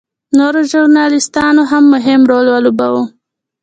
[0.37, 3.03] نورو ژورنالېستانو هم مهم رول ولوباوه.